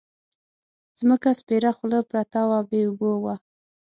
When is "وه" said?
2.49-2.59, 3.23-3.35